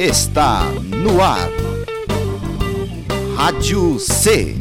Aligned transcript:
está 0.00 0.62
no 0.86 1.22
ar. 1.22 1.50
Rádio 3.36 3.98
C. 3.98 4.56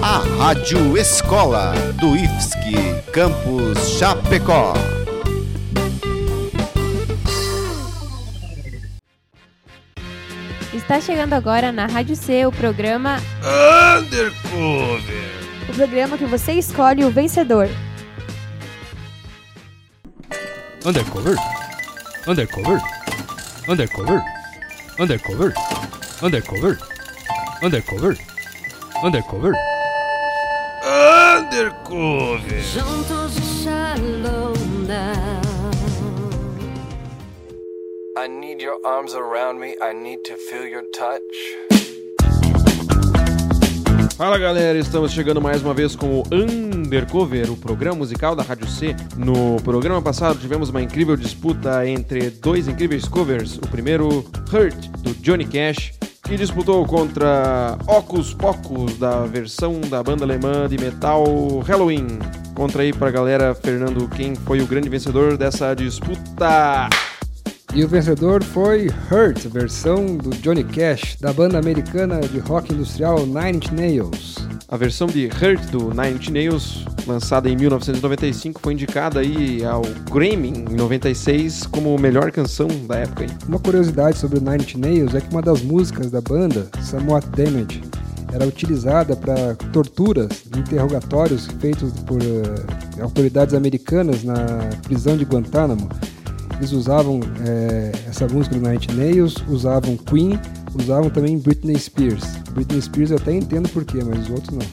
A 0.00 0.18
Rádio 0.38 0.96
Escola 0.96 1.74
do 2.00 2.14
IFSC 2.14 3.10
Campus 3.12 3.98
Chapecó. 3.98 4.72
Está 10.72 11.00
chegando 11.00 11.32
agora 11.32 11.72
na 11.72 11.86
Rádio 11.86 12.14
C 12.14 12.46
o 12.46 12.52
programa 12.52 13.16
Undercover. 13.98 15.00
O 15.68 15.74
programa 15.74 16.16
que 16.16 16.26
você 16.26 16.52
escolhe 16.52 17.04
o 17.04 17.10
vencedor. 17.10 17.68
Undercover. 20.84 21.36
Undercover. 22.28 22.95
Undercover. 23.68 24.22
Undercover. 25.00 25.52
Undercover. 26.22 26.78
Undercover. 27.62 28.16
Undercover. 29.02 29.54
Undercover. 30.84 32.60
Juntos 32.62 33.36
e 33.36 33.64
shallow 33.64 34.54
now. 34.86 35.40
I 38.16 38.28
need 38.28 38.60
your 38.62 38.78
arms 38.86 39.14
around 39.14 39.58
me. 39.58 39.74
I 39.82 39.92
need 39.92 40.22
to 40.26 40.36
feel 40.36 40.64
your 40.64 40.84
touch. 40.94 41.85
Fala 44.16 44.38
galera, 44.38 44.78
estamos 44.78 45.12
chegando 45.12 45.42
mais 45.42 45.60
uma 45.60 45.74
vez 45.74 45.94
com 45.94 46.20
o 46.20 46.22
Undercover, 46.32 47.52
o 47.52 47.56
programa 47.56 47.98
musical 47.98 48.34
da 48.34 48.42
Rádio 48.42 48.66
C. 48.66 48.96
No 49.14 49.60
programa 49.62 50.00
passado 50.00 50.38
tivemos 50.38 50.70
uma 50.70 50.80
incrível 50.80 51.18
disputa 51.18 51.86
entre 51.86 52.30
dois 52.30 52.66
incríveis 52.66 53.06
covers. 53.06 53.58
O 53.58 53.68
primeiro, 53.68 54.24
Hurt, 54.50 54.88
do 55.00 55.12
Johnny 55.16 55.44
Cash, 55.44 55.92
que 56.24 56.34
disputou 56.34 56.86
contra 56.86 57.76
Ocus 57.86 58.32
Pocus, 58.32 58.96
da 58.96 59.26
versão 59.26 59.82
da 59.82 60.02
banda 60.02 60.24
alemã 60.24 60.66
de 60.66 60.78
metal 60.78 61.22
Halloween. 61.66 62.18
Contra 62.54 62.84
aí 62.84 62.94
pra 62.94 63.10
galera, 63.10 63.54
Fernando, 63.54 64.08
quem 64.08 64.34
foi 64.34 64.62
o 64.62 64.66
grande 64.66 64.88
vencedor 64.88 65.36
dessa 65.36 65.74
disputa? 65.74 66.88
E 67.76 67.84
o 67.84 67.88
vencedor 67.88 68.42
foi 68.42 68.88
Hurt, 69.12 69.48
versão 69.48 70.16
do 70.16 70.30
Johnny 70.30 70.64
Cash, 70.64 71.18
da 71.20 71.30
banda 71.30 71.58
americana 71.58 72.20
de 72.20 72.38
rock 72.38 72.72
industrial 72.72 73.26
Nine 73.26 73.58
Inch 73.58 73.70
Nails. 73.70 74.36
A 74.66 74.78
versão 74.78 75.06
de 75.06 75.26
Hurt 75.26 75.60
do 75.70 75.90
Nine 75.90 76.16
Inch 76.16 76.30
Nails, 76.30 76.86
lançada 77.06 77.50
em 77.50 77.54
1995, 77.54 78.62
foi 78.62 78.72
indicada 78.72 79.20
aí 79.20 79.62
ao 79.62 79.82
Grammy 80.10 80.64
em 80.70 80.74
96 80.74 81.66
como 81.66 81.98
melhor 81.98 82.32
canção 82.32 82.66
da 82.88 82.96
época. 82.96 83.24
Hein? 83.24 83.30
Uma 83.46 83.58
curiosidade 83.58 84.16
sobre 84.16 84.38
o 84.38 84.40
Nine 84.40 84.64
Inch 84.64 84.76
Nails 84.76 85.14
é 85.14 85.20
que 85.20 85.30
uma 85.30 85.42
das 85.42 85.60
músicas 85.60 86.10
da 86.10 86.22
banda, 86.22 86.70
Somewhat 86.80 87.26
Damage, 87.36 87.82
era 88.32 88.46
utilizada 88.46 89.14
para 89.14 89.54
torturas 89.70 90.46
e 90.46 90.58
interrogatórios 90.60 91.46
feitos 91.60 91.92
por 92.06 92.22
uh, 92.22 93.02
autoridades 93.02 93.52
americanas 93.52 94.24
na 94.24 94.34
prisão 94.82 95.14
de 95.14 95.24
Guantánamo. 95.26 95.90
Eles 96.58 96.72
usavam 96.72 97.20
é, 97.46 97.92
essa 98.08 98.26
música 98.26 98.56
do 98.56 98.72
Inch 98.72 98.88
Nails, 98.88 99.36
usavam 99.48 99.96
Queen, 99.96 100.38
usavam 100.74 101.10
também 101.10 101.38
Britney 101.38 101.78
Spears. 101.78 102.24
Britney 102.52 102.80
Spears 102.80 103.10
eu 103.10 103.18
até 103.18 103.32
entendo 103.32 103.68
porquê, 103.68 103.98
mas 104.02 104.24
os 104.24 104.30
outros 104.30 104.56
não. 104.56 104.66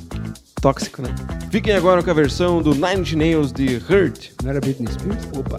Tóxico, 0.62 1.02
né? 1.02 1.10
Fiquem 1.52 1.76
agora 1.76 2.02
com 2.02 2.10
a 2.10 2.14
versão 2.14 2.62
do 2.62 2.74
Nine 2.74 3.02
Inch 3.02 3.14
Nails 3.16 3.52
de 3.52 3.76
Hurt. 3.76 4.30
Não 4.42 4.52
era 4.52 4.62
Britney 4.62 4.88
Spears? 4.94 5.28
Opa! 5.36 5.58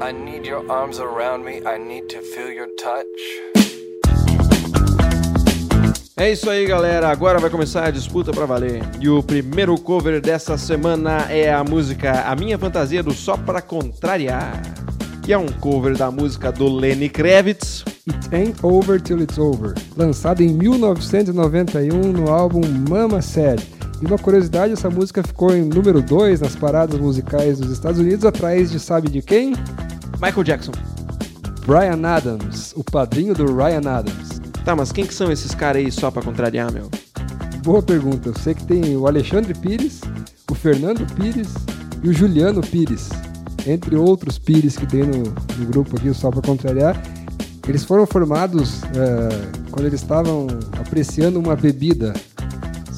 I 0.00 0.12
need 0.12 0.46
your 0.46 0.64
arms 0.70 1.00
around 1.00 1.44
me. 1.44 1.60
I 1.66 1.76
need 1.76 2.08
to 2.10 2.22
feel 2.22 2.52
your 2.52 2.68
touch. 2.76 3.04
É 6.16 6.30
isso 6.30 6.48
aí, 6.48 6.66
galera. 6.66 7.08
Agora 7.08 7.40
vai 7.40 7.50
começar 7.50 7.84
a 7.84 7.90
disputa 7.90 8.30
pra 8.30 8.46
valer. 8.46 8.82
E 9.00 9.08
o 9.08 9.22
primeiro 9.22 9.76
cover 9.76 10.20
dessa 10.20 10.56
semana 10.56 11.26
é 11.30 11.52
a 11.52 11.64
música 11.64 12.22
A 12.22 12.36
Minha 12.36 12.56
Fantasia 12.56 13.02
do 13.02 13.12
Só 13.12 13.36
Pra 13.36 13.60
Contrariar, 13.60 14.62
que 15.22 15.32
é 15.32 15.38
um 15.38 15.48
cover 15.48 15.96
da 15.96 16.12
música 16.12 16.52
do 16.52 16.68
Lenny 16.68 17.08
Kravitz. 17.08 17.84
It 18.08 18.34
Ain't 18.34 18.58
Over 18.62 19.00
Till 19.00 19.20
It's 19.20 19.36
Over, 19.36 19.74
lançado 19.96 20.42
em 20.42 20.48
1991 20.48 22.12
no 22.12 22.30
álbum 22.30 22.60
Mama 22.88 23.20
Said. 23.20 23.77
E 24.00 24.06
uma 24.06 24.18
curiosidade, 24.18 24.72
essa 24.72 24.88
música 24.88 25.22
ficou 25.22 25.52
em 25.52 25.64
número 25.64 26.00
2 26.00 26.40
nas 26.40 26.54
paradas 26.54 27.00
musicais 27.00 27.58
dos 27.58 27.70
Estados 27.70 27.98
Unidos, 27.98 28.24
atrás 28.24 28.70
de 28.70 28.78
sabe 28.78 29.10
de 29.10 29.20
quem? 29.20 29.54
Michael 30.22 30.44
Jackson. 30.44 30.72
Brian 31.66 32.06
Adams, 32.06 32.72
o 32.76 32.84
padrinho 32.84 33.34
do 33.34 33.54
Ryan 33.54 33.90
Adams. 33.90 34.40
Tá, 34.64 34.76
mas 34.76 34.92
quem 34.92 35.04
que 35.04 35.14
são 35.14 35.32
esses 35.32 35.54
caras 35.54 35.84
aí 35.84 35.90
só 35.90 36.10
pra 36.10 36.22
contrariar, 36.22 36.72
meu? 36.72 36.88
Boa 37.62 37.82
pergunta. 37.82 38.28
Eu 38.28 38.38
sei 38.38 38.54
que 38.54 38.64
tem 38.64 38.96
o 38.96 39.06
Alexandre 39.06 39.52
Pires, 39.52 40.00
o 40.50 40.54
Fernando 40.54 41.04
Pires 41.14 41.48
e 42.02 42.08
o 42.08 42.12
Juliano 42.12 42.60
Pires, 42.60 43.08
entre 43.66 43.96
outros 43.96 44.38
Pires 44.38 44.76
que 44.76 44.86
tem 44.86 45.02
no, 45.02 45.24
no 45.58 45.66
grupo 45.66 45.96
aqui, 45.96 46.08
o 46.08 46.14
Só 46.14 46.30
Pra 46.30 46.40
Contrariar. 46.40 47.00
Eles 47.68 47.84
foram 47.84 48.06
formados 48.06 48.82
eh, 48.84 49.50
quando 49.70 49.86
eles 49.86 50.00
estavam 50.00 50.46
apreciando 50.80 51.38
uma 51.38 51.54
bebida. 51.54 52.14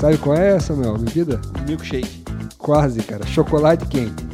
Sabe 0.00 0.16
qual 0.18 0.36
é 0.36 0.56
essa, 0.56 0.74
meu? 0.74 0.96
Bebida? 0.96 1.40
Milkshake. 1.66 2.24
Quase, 2.58 3.02
cara. 3.02 3.26
Chocolate 3.26 3.86
quente. 3.86 4.24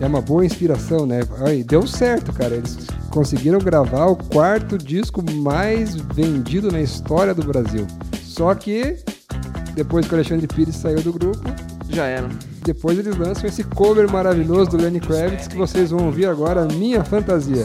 É 0.00 0.06
uma 0.06 0.20
boa 0.20 0.44
inspiração, 0.44 1.06
né? 1.06 1.20
Aí, 1.46 1.62
deu 1.62 1.86
certo, 1.86 2.32
cara. 2.32 2.54
Eles 2.56 2.76
conseguiram 3.10 3.58
gravar 3.58 4.06
o 4.06 4.16
quarto 4.16 4.76
disco 4.76 5.22
mais 5.32 5.94
vendido 5.94 6.70
na 6.70 6.80
história 6.80 7.32
do 7.32 7.44
Brasil. 7.44 7.86
Só 8.22 8.54
que, 8.54 8.96
depois 9.74 10.06
que 10.06 10.12
o 10.12 10.16
Alexandre 10.16 10.46
Pires 10.46 10.76
saiu 10.76 11.00
do 11.00 11.12
grupo, 11.12 11.40
Já 11.88 12.04
era. 12.06 12.28
depois 12.62 12.98
eles 12.98 13.16
lançam 13.16 13.46
esse 13.48 13.64
cover 13.64 14.10
maravilhoso 14.10 14.72
do 14.72 14.76
Lenny 14.76 15.00
Kravitz 15.00 15.46
que 15.48 15.56
vocês 15.56 15.90
vão 15.90 16.06
ouvir 16.06 16.26
agora, 16.26 16.66
Minha 16.66 17.02
Fantasia. 17.04 17.64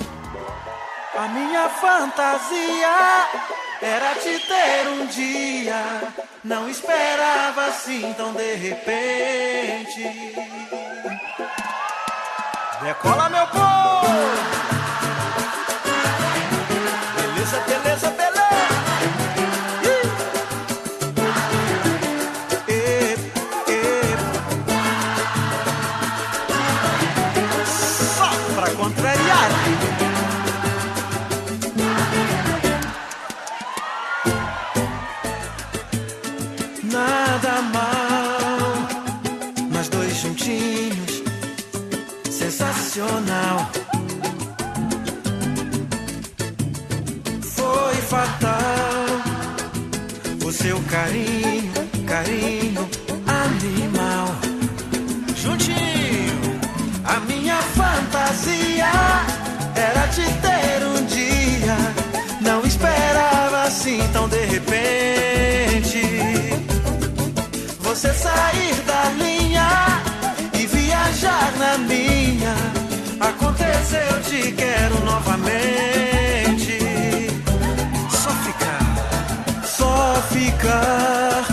A 1.18 1.28
minha 1.28 1.68
fantasia 1.70 2.88
era 3.82 4.14
te 4.16 4.40
ter 4.40 4.88
um 4.88 5.06
dia. 5.08 6.02
Não 6.44 6.70
esperava 6.70 7.66
assim 7.66 8.14
tão 8.14 8.34
de 8.34 8.56
repente. 8.56 10.04
Decola, 12.82 13.30
meu 13.30 13.48
povo! 13.48 13.62
Beleza, 17.16 17.60
beleza, 17.68 18.10
beleza! 18.10 18.21
Não 62.62 62.68
esperava 62.68 63.64
assim 63.64 63.98
tão 64.14 64.30
de 64.30 64.38
repente. 64.46 66.04
Você 67.80 68.14
sair 68.14 68.76
da 68.86 69.10
linha 69.18 69.68
e 70.54 70.68
viajar 70.68 71.52
na 71.58 71.80
minha. 71.80 72.54
Aconteceu, 73.20 74.22
te 74.22 74.52
quero 74.52 75.04
novamente. 75.04 76.78
Só 78.12 78.30
ficar, 78.30 79.66
só 79.66 80.22
ficar. 80.30 81.44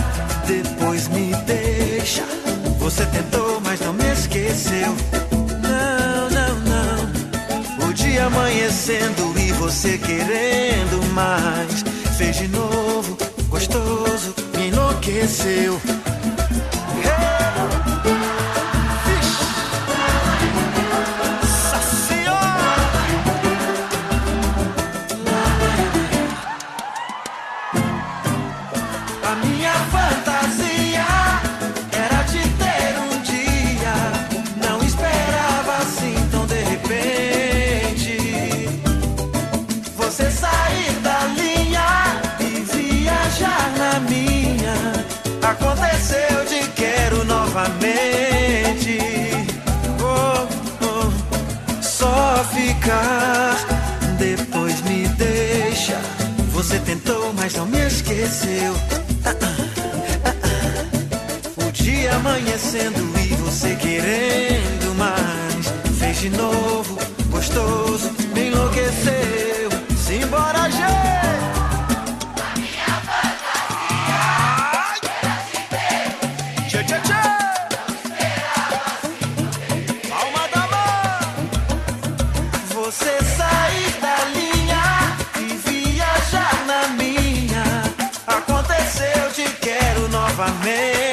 Depois 0.45 1.07
me 1.07 1.33
deixa. 1.47 2.23
Você 2.77 3.03
tentou, 3.07 3.59
mas 3.61 3.79
não 3.79 3.93
me 3.93 4.13
esqueceu. 4.13 4.95
Não, 5.63 6.29
não, 6.29 6.59
não. 6.69 7.89
O 7.89 7.93
dia 7.93 8.27
amanhecendo 8.27 9.33
e 9.39 9.48
você 9.59 9.97
querendo 9.97 11.05
mais. 11.13 11.83
Fez 12.17 12.37
de 12.37 12.47
novo, 12.47 13.17
gostoso, 13.49 14.33
me 14.57 14.69
enlouqueceu. 14.69 15.79
Depois 54.19 54.81
me 54.81 55.07
deixa. 55.07 55.97
Você 56.51 56.77
tentou, 56.79 57.33
mas 57.33 57.55
não 57.55 57.65
me 57.65 57.79
esqueceu. 57.87 58.75
Ah, 59.23 59.33
ah, 59.41 60.33
ah. 60.33 61.65
O 61.65 61.71
dia 61.71 62.13
amanhecendo 62.15 62.99
e 63.17 63.33
você 63.35 63.75
querendo 63.77 64.93
mais. 64.97 65.73
Fez 65.97 66.19
de 66.19 66.29
novo, 66.31 66.99
gostoso, 67.31 68.11
me 68.35 68.49
enlouqueceu. 68.49 69.28
Novamente. 90.39 91.08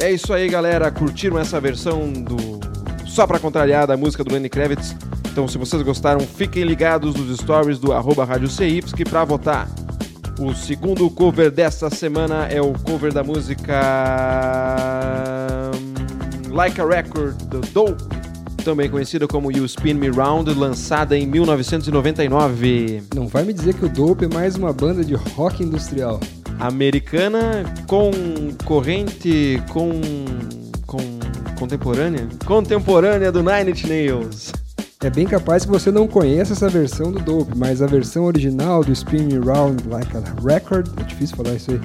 É 0.00 0.10
isso 0.10 0.32
aí, 0.32 0.48
galera. 0.48 0.90
Curtiram 0.90 1.38
essa 1.38 1.60
versão 1.60 2.10
do 2.12 2.36
Só 3.06 3.26
Pra 3.26 3.38
Contrariar 3.38 3.86
da 3.86 3.96
música 3.96 4.24
do 4.24 4.32
Lenny 4.32 4.48
Kravitz? 4.48 4.96
Então, 5.30 5.46
se 5.46 5.58
vocês 5.58 5.82
gostaram, 5.82 6.20
fiquem 6.20 6.64
ligados 6.64 7.14
nos 7.14 7.38
stories 7.38 7.78
do 7.78 7.92
arroba 7.92 8.24
Rádio 8.24 8.48
CYPSC 8.48 9.04
pra 9.04 9.24
votar. 9.24 9.68
O 10.40 10.54
segundo 10.54 11.08
cover 11.10 11.50
desta 11.50 11.90
semana 11.90 12.46
é 12.46 12.60
o 12.60 12.72
cover 12.72 13.12
da 13.12 13.22
música 13.22 13.80
hum, 15.76 16.54
Like 16.54 16.80
a 16.80 16.86
Record, 16.86 17.36
do 17.44 17.60
Dope, 17.60 18.02
também 18.64 18.88
conhecida 18.88 19.28
como 19.28 19.52
You 19.52 19.66
Spin 19.66 19.94
Me 19.94 20.08
Round, 20.08 20.52
lançada 20.54 21.16
em 21.16 21.26
1999. 21.26 23.02
Não 23.14 23.28
vai 23.28 23.44
me 23.44 23.52
dizer 23.52 23.74
que 23.74 23.84
o 23.84 23.88
Dope 23.88 24.24
é 24.24 24.28
mais 24.28 24.56
uma 24.56 24.72
banda 24.72 25.04
de 25.04 25.14
rock 25.14 25.62
industrial. 25.62 26.18
Americana 26.60 27.64
com 27.86 28.10
corrente 28.64 29.62
com 29.70 30.00
com 30.86 30.98
contemporânea, 31.58 32.28
contemporânea 32.44 33.30
do 33.30 33.42
Nine 33.42 33.70
Inch 33.70 33.84
Nails. 33.86 34.52
É 35.02 35.08
bem 35.08 35.26
capaz 35.26 35.64
que 35.64 35.70
você 35.70 35.90
não 35.90 36.06
conheça 36.06 36.52
essa 36.52 36.68
versão 36.68 37.10
do 37.10 37.20
Dope, 37.20 37.56
mas 37.56 37.80
a 37.80 37.86
versão 37.86 38.24
original 38.24 38.84
do 38.84 38.92
Spin 38.92 39.24
Me 39.24 39.38
Round 39.38 39.88
Like 39.88 40.14
a 40.16 40.20
Record, 40.46 40.88
é 41.00 41.04
difícil 41.04 41.36
falar 41.36 41.54
isso 41.54 41.70
aí, 41.70 41.80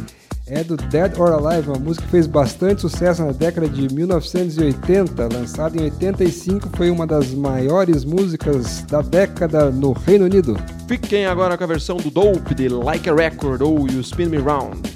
é 0.48 0.64
do 0.64 0.78
Dead 0.78 1.18
or 1.18 1.32
Alive, 1.32 1.70
uma 1.70 1.80
música 1.80 2.06
que 2.06 2.12
fez 2.12 2.28
bastante 2.28 2.82
sucesso 2.82 3.24
na 3.24 3.32
década 3.32 3.68
de 3.68 3.94
1980, 3.94 5.28
lançada 5.34 5.78
em 5.78 5.86
85, 5.86 6.70
foi 6.76 6.92
uma 6.92 7.08
das 7.08 7.32
maiores 7.32 8.06
músicas 8.06 8.84
da 8.84 9.02
década 9.02 9.72
no 9.72 9.92
Reino 9.94 10.26
Unido. 10.26 10.56
Fiquem 10.88 11.26
agora 11.26 11.58
com 11.58 11.64
a 11.64 11.68
versão 11.68 11.98
do 11.98 12.12
Dope 12.12 12.54
de 12.54 12.70
Like 12.70 13.10
a 13.10 13.16
Record 13.16 13.62
ou 13.62 13.88
You 13.88 14.02
Spin 14.02 14.28
Me 14.28 14.38
Round. 14.38 14.95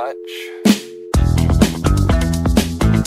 Touch. 0.00 0.16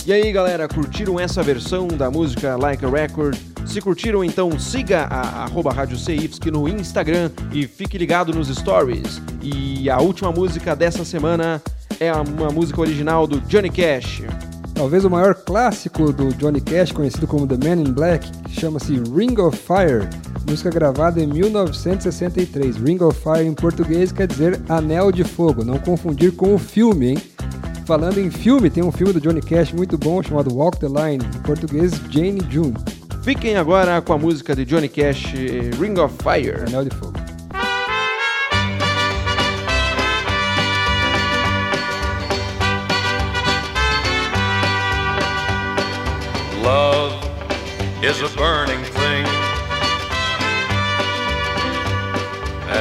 E 0.06 0.12
aí, 0.12 0.30
galera, 0.30 0.68
curtiram 0.68 1.18
essa 1.18 1.42
versão 1.42 1.88
da 1.88 2.10
música 2.10 2.56
Like 2.56 2.84
a 2.84 2.88
Record? 2.88 3.36
Se 3.66 3.80
curtiram, 3.80 4.22
então 4.22 4.58
siga 4.58 5.04
a 5.04 5.44
arroba 5.44 5.72
Rádio 5.72 5.96
CYPSC 5.96 6.50
no 6.50 6.68
Instagram 6.68 7.30
e 7.50 7.66
fique 7.66 7.96
ligado 7.96 8.32
nos 8.32 8.48
stories. 8.48 9.20
E 9.42 9.88
a 9.88 9.98
última 9.98 10.30
música 10.30 10.76
dessa 10.76 11.04
semana 11.04 11.60
é 11.98 12.12
uma 12.12 12.50
música 12.50 12.80
original 12.80 13.26
do 13.26 13.40
Johnny 13.40 13.70
Cash. 13.70 14.22
Talvez 14.74 15.04
o 15.04 15.10
maior 15.10 15.34
clássico 15.34 16.12
do 16.12 16.34
Johnny 16.34 16.60
Cash, 16.60 16.92
conhecido 16.92 17.26
como 17.26 17.46
The 17.46 17.56
Man 17.56 17.80
in 17.80 17.92
Black, 17.92 18.28
chama-se 18.50 19.00
Ring 19.14 19.40
of 19.40 19.56
Fire, 19.56 20.06
música 20.46 20.70
gravada 20.70 21.20
em 21.20 21.26
1963. 21.26 22.76
Ring 22.76 23.02
of 23.02 23.18
Fire 23.18 23.46
em 23.46 23.54
português 23.54 24.12
quer 24.12 24.26
dizer 24.26 24.60
Anel 24.68 25.10
de 25.10 25.24
Fogo, 25.24 25.64
não 25.64 25.78
confundir 25.78 26.32
com 26.32 26.54
o 26.54 26.58
filme, 26.58 27.10
hein? 27.10 27.18
Falando 27.86 28.18
em 28.18 28.30
filme, 28.30 28.70
tem 28.70 28.82
um 28.82 28.92
filme 28.92 29.12
do 29.12 29.20
Johnny 29.20 29.42
Cash 29.42 29.72
muito 29.72 29.98
bom 29.98 30.22
chamado 30.22 30.54
Walk 30.54 30.78
the 30.78 30.86
Line, 30.86 31.24
em 31.24 31.40
português 31.40 31.92
Jane 32.10 32.40
June. 32.50 32.74
Fiquem 33.22 33.56
agora 33.56 34.00
com 34.00 34.12
a 34.12 34.18
música 34.18 34.54
de 34.54 34.64
Johnny 34.64 34.88
Cash, 34.88 35.32
Ring 35.80 35.98
of 35.98 36.14
Fire. 36.22 36.62
Anel 36.66 36.84
de 36.84 36.94
Fogo. 36.96 37.14
Love 46.62 47.12
is 48.02 48.22
a 48.22 48.28
burning 48.36 48.83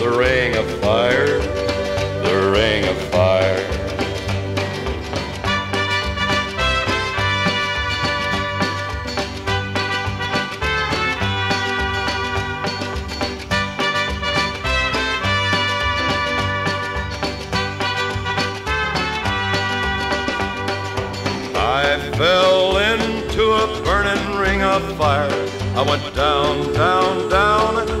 The 0.00 0.08
ring 0.08 0.56
of 0.56 0.66
fire, 0.80 1.38
the 2.24 2.50
ring 2.54 2.88
of 2.88 2.96
fire. 3.12 3.66
I 21.54 22.10
fell 22.16 22.78
into 22.78 23.42
a 23.52 23.82
burning 23.84 24.38
ring 24.38 24.62
of 24.62 24.96
fire. 24.96 25.28
I 25.76 25.82
went 25.86 26.14
down, 26.16 26.72
down, 26.72 27.28
down, 27.28 27.59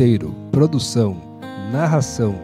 Roteiro, 0.00 0.34
produção, 0.50 1.14
narração 1.70 2.34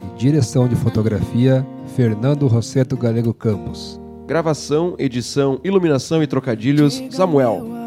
e 0.00 0.18
direção 0.18 0.66
de 0.66 0.74
fotografia 0.74 1.62
Fernando 1.94 2.46
Rosseto 2.46 2.96
Galego 2.96 3.34
Campos. 3.34 4.00
Gravação, 4.26 4.94
edição, 4.98 5.60
iluminação 5.62 6.22
e 6.22 6.26
trocadilhos 6.26 7.02
Samuel. 7.10 7.81